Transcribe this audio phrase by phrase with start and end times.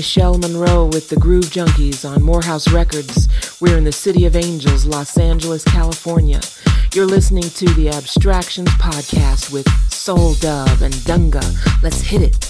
[0.00, 3.28] Michelle Monroe with the Groove Junkies on Morehouse Records.
[3.60, 6.40] We're in the City of Angels, Los Angeles, California.
[6.94, 11.44] You're listening to the Abstractions Podcast with Soul Dub and Dunga.
[11.82, 12.49] Let's hit it.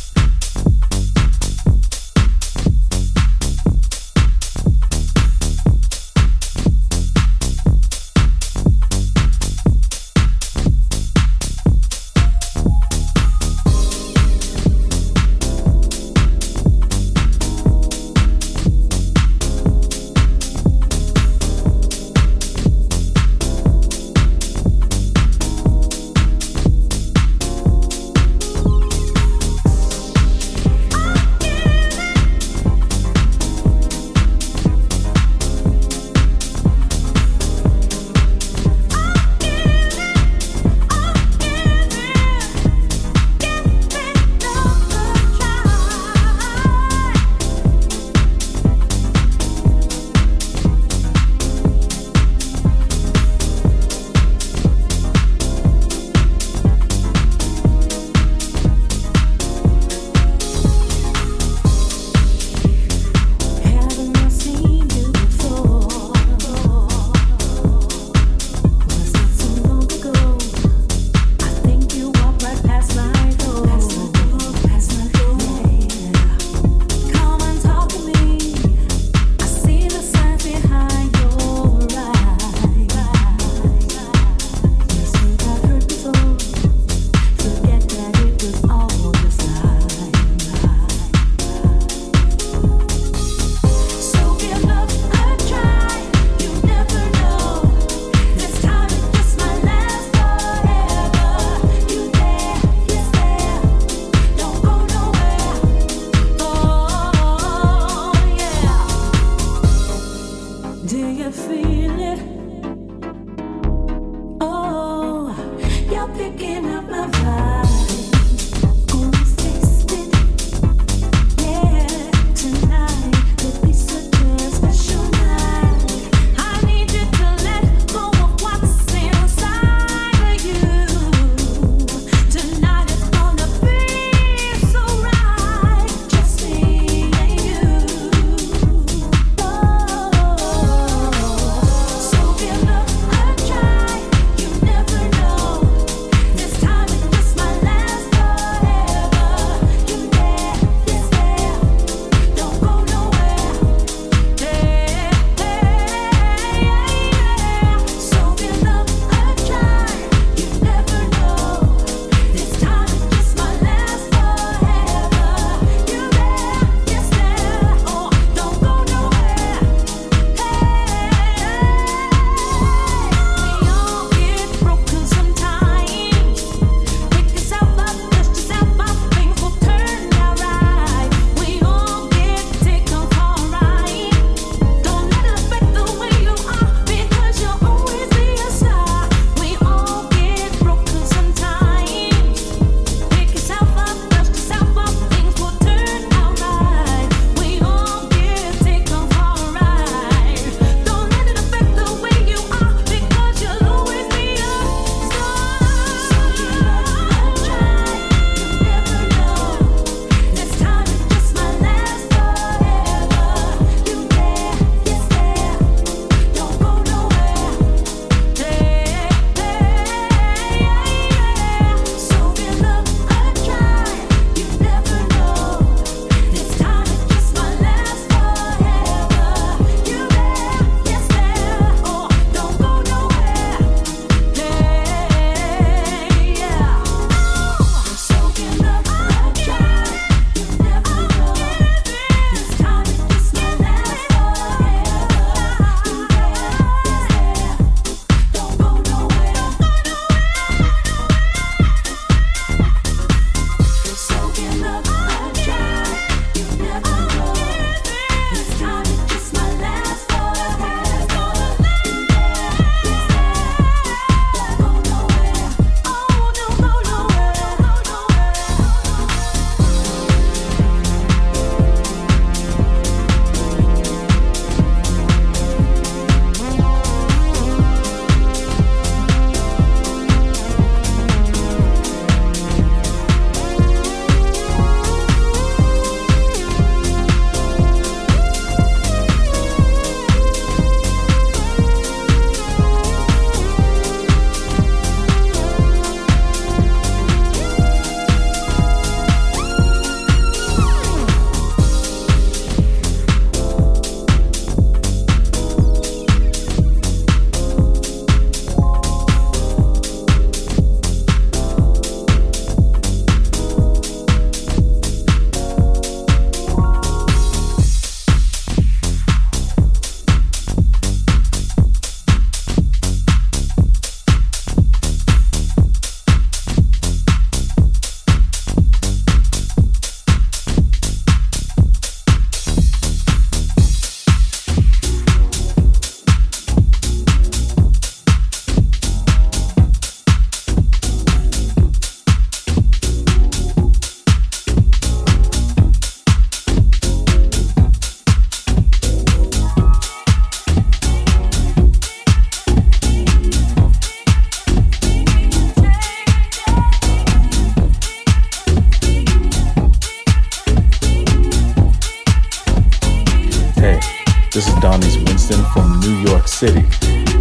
[364.40, 366.66] This is Donnie's Winston from New York City,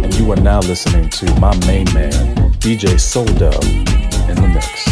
[0.02, 4.89] and you are now listening to my main man, DJ Soul Dub, in the mix.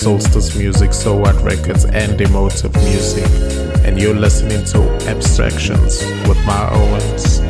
[0.00, 3.26] Solstice Music, So What Records, and Emotive Music.
[3.84, 7.40] And you're listening to Abstractions with Ma Owens,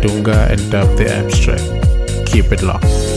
[0.00, 2.26] Dunga, and Dub the Abstract.
[2.26, 3.07] Keep it locked.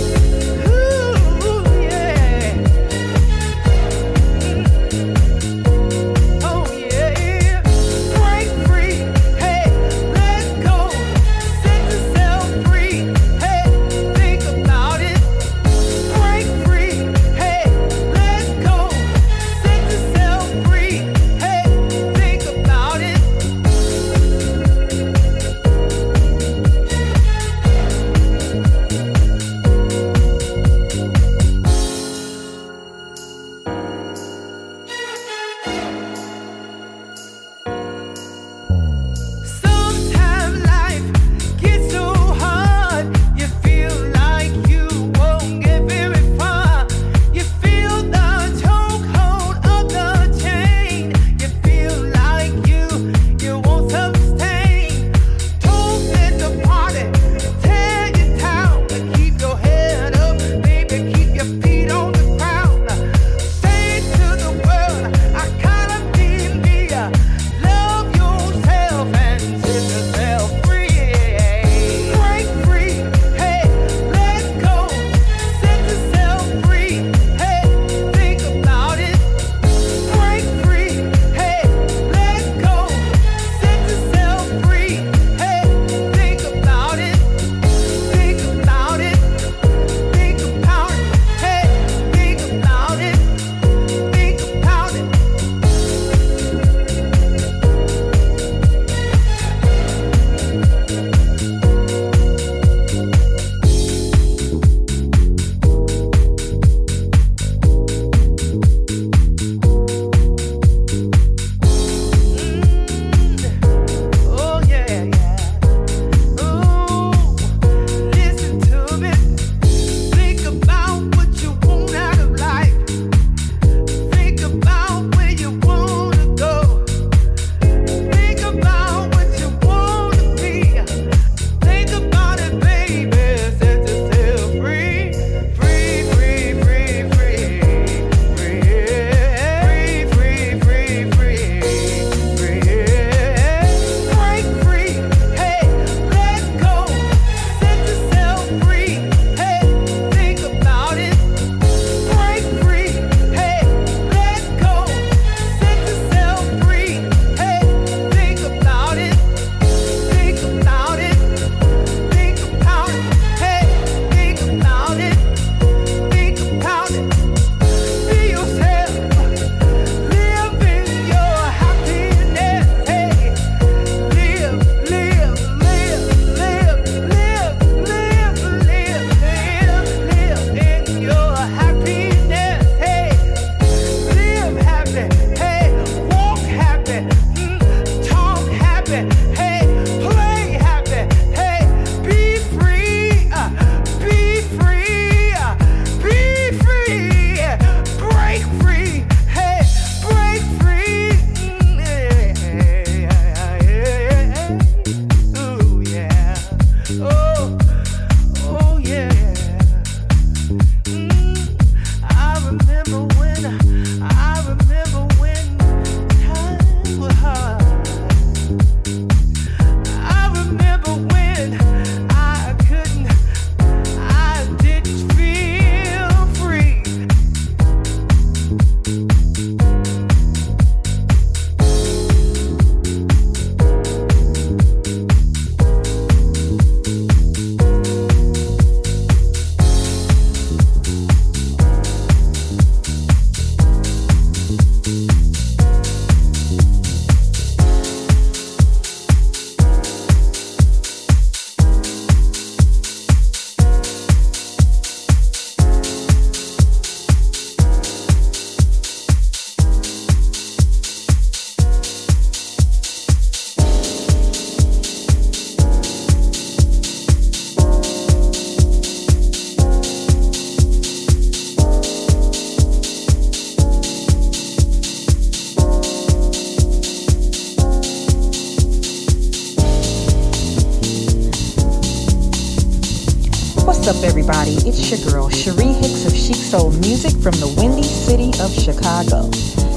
[287.03, 289.25] Music from the Windy City of Chicago.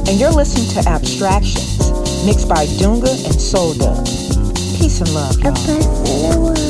[0.06, 1.78] And you're listening to Abstractions,
[2.26, 4.04] mixed by Dunga and Soul Dub.
[4.76, 6.63] Peace and love, y'all.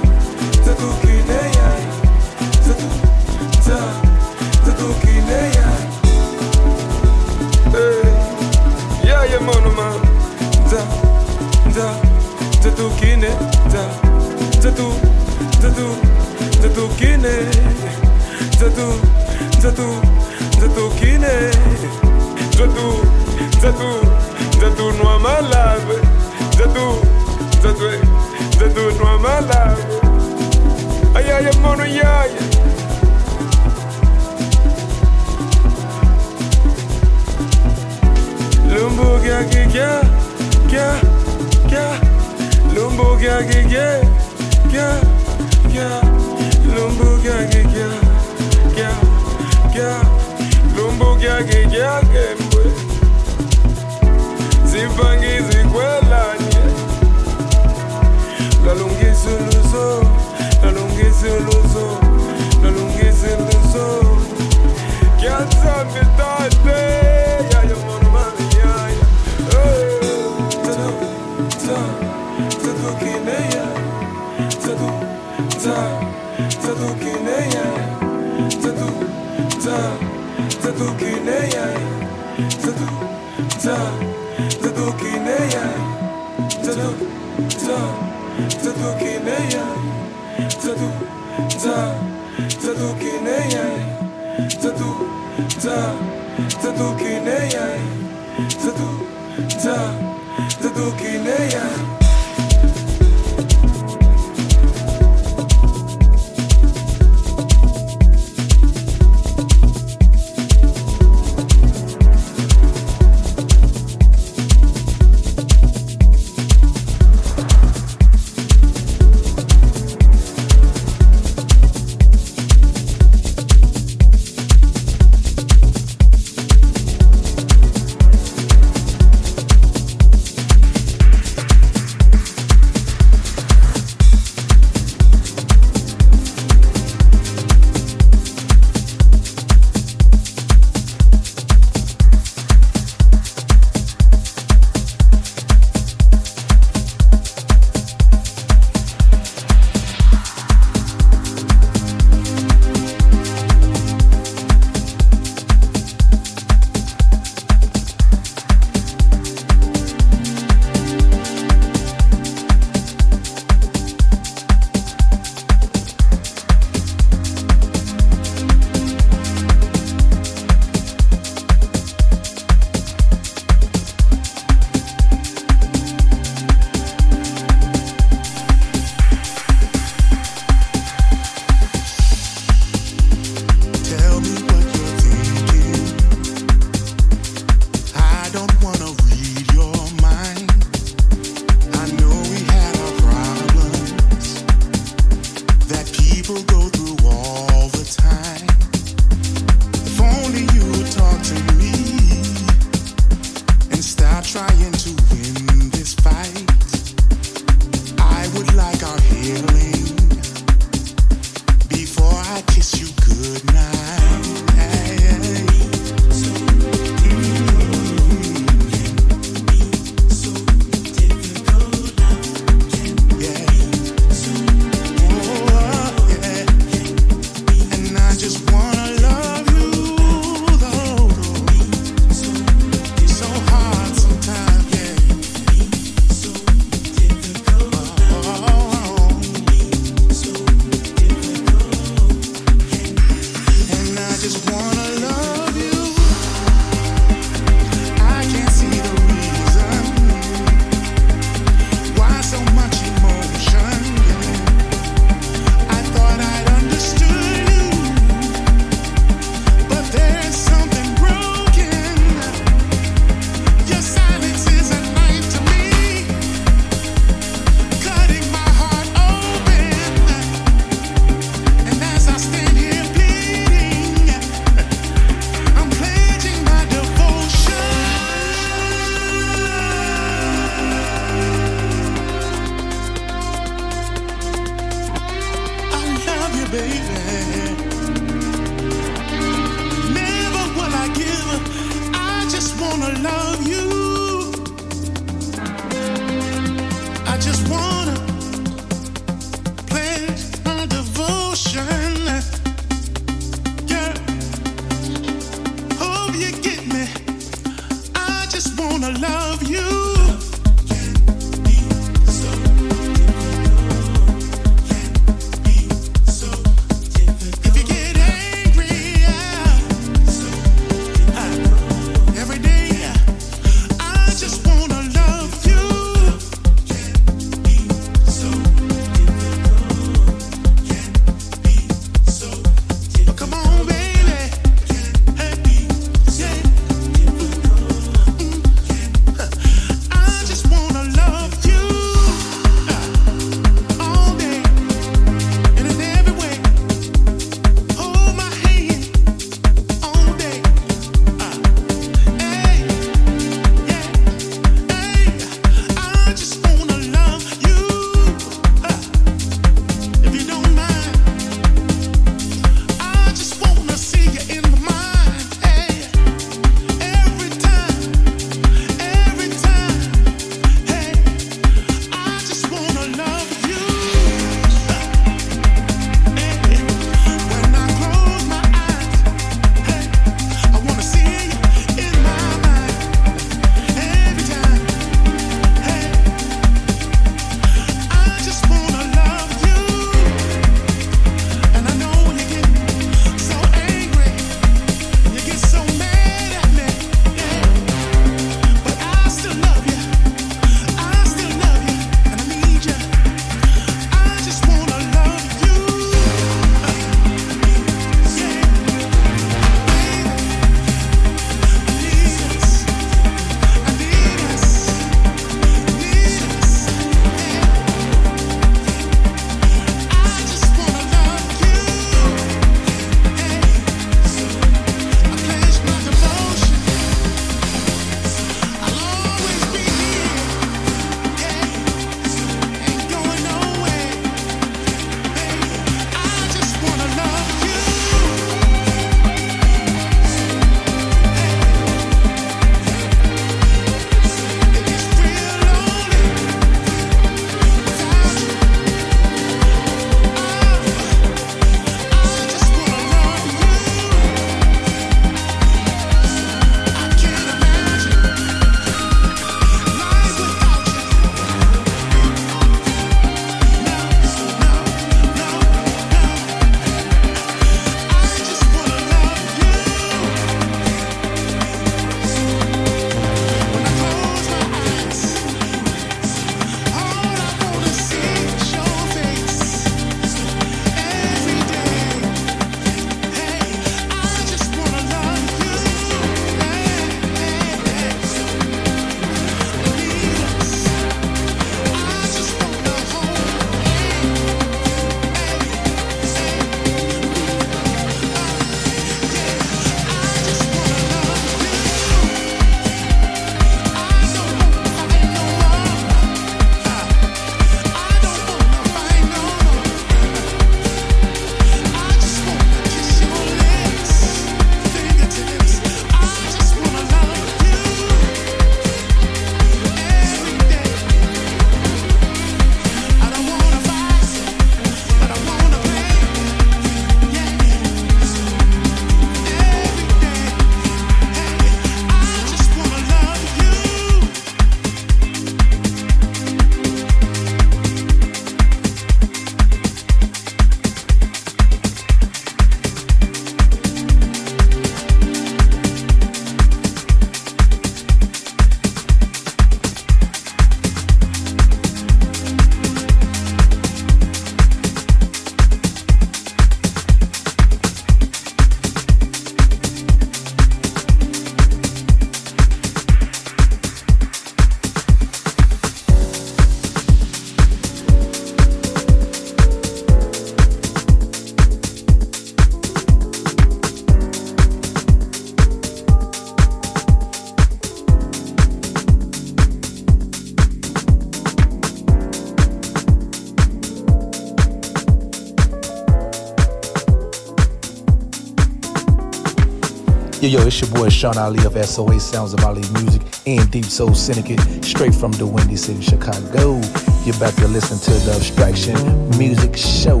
[591.04, 595.26] Sean Ali of SOA Sounds of Ali Music and Deep Soul Syndicate, straight from the
[595.26, 596.58] Windy City, Chicago.
[597.04, 600.00] You're about to listen to the Abstraction Music Show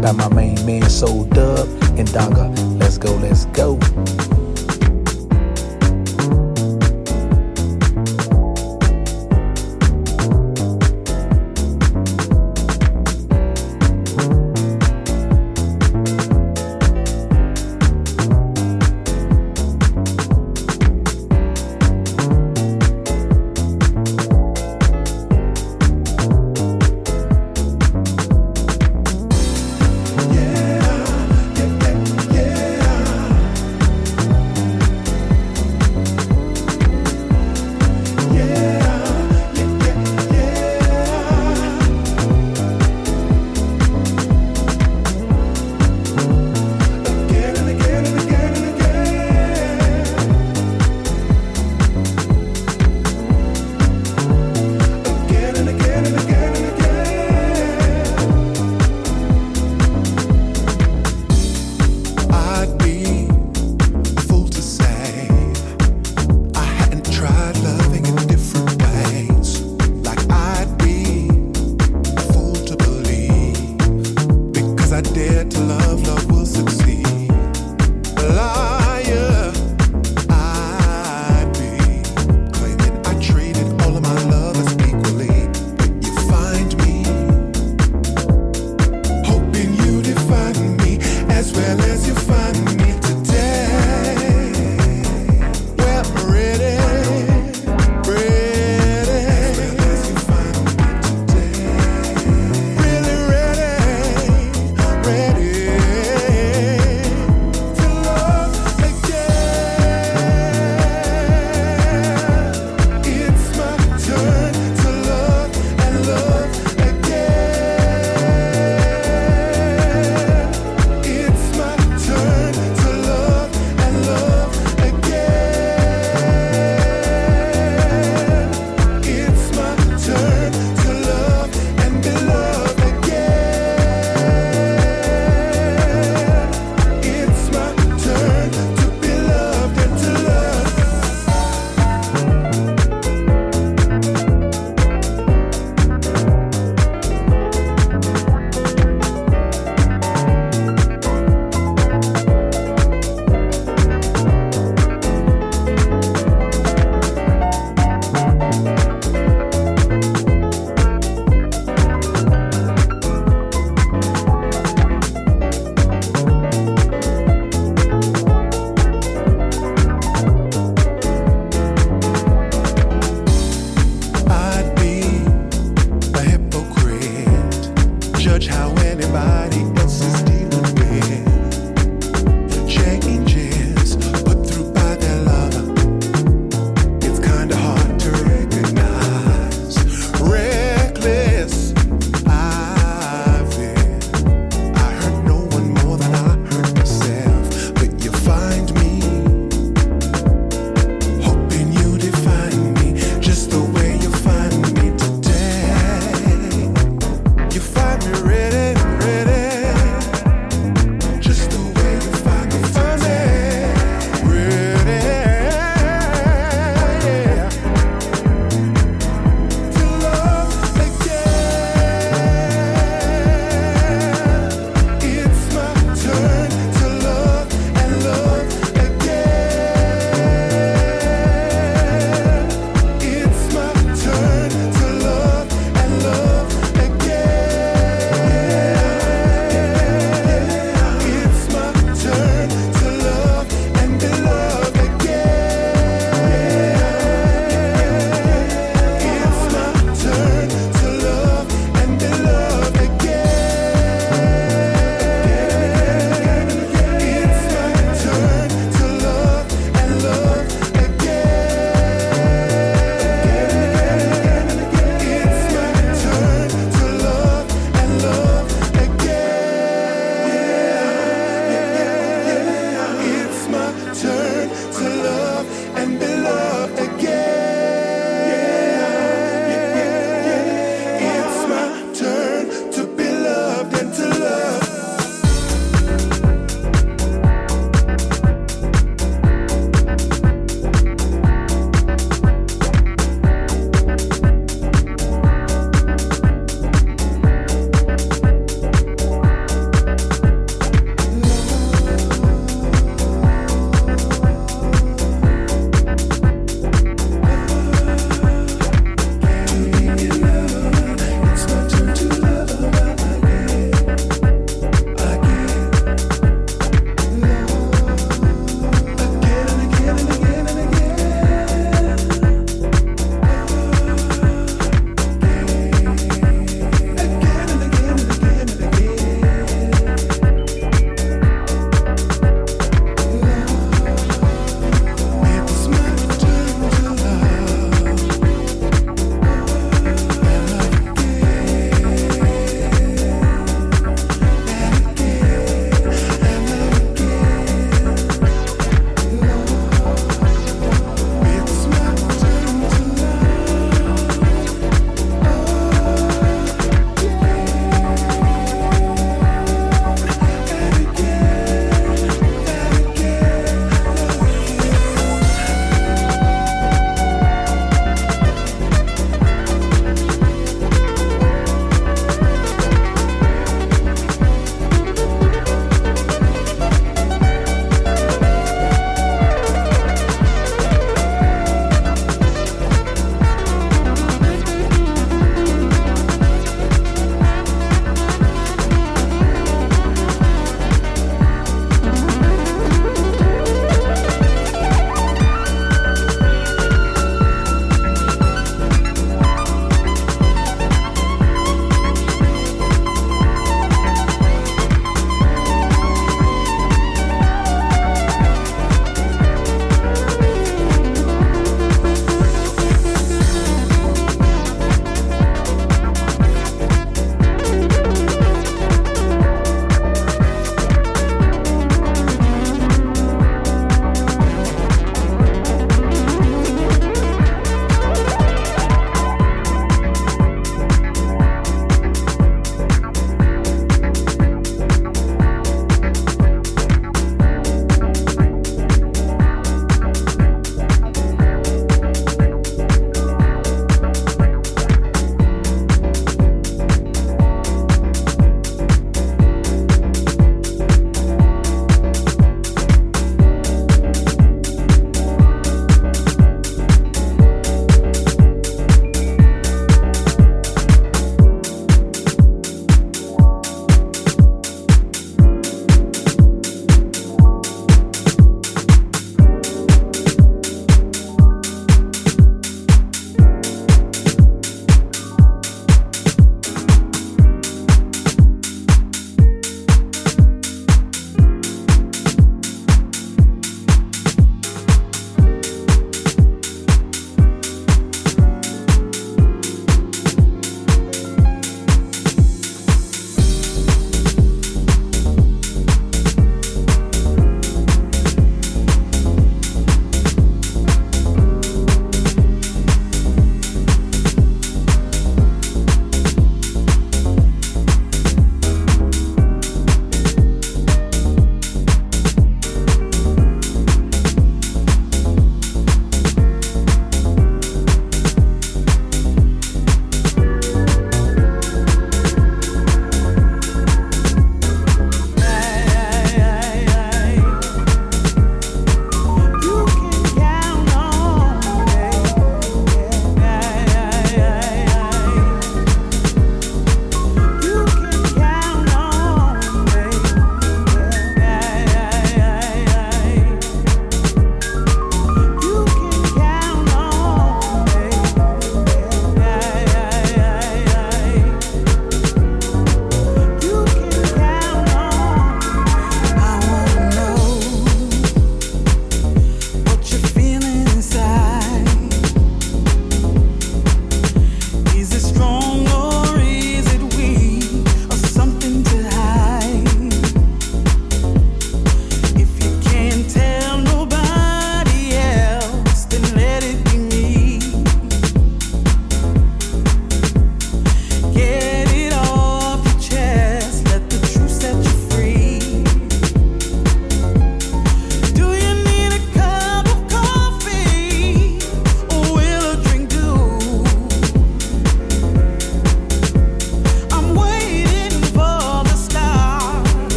[0.00, 1.68] by my main man Soul Dub
[1.98, 2.48] and Donga.
[2.78, 3.78] Let's go, let's go.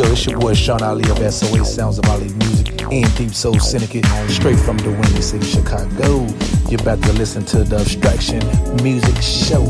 [0.00, 3.58] Yo, it's your boy Sean Ali of SOA Sounds of Ali Music and Deep Soul
[3.60, 6.26] Syndicate, straight from the Windy City, Chicago.
[6.70, 8.38] You're about to listen to the Abstraction
[8.82, 9.62] Music Show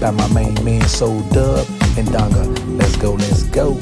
[0.00, 1.64] by my main man Soul Dub
[1.96, 2.42] and Donga.
[2.66, 3.78] Let's go, let's go.